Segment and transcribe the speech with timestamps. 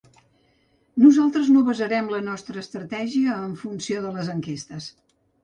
[1.03, 4.91] Nosaltres no basarem la nostra estratègia en funció de les enquestes.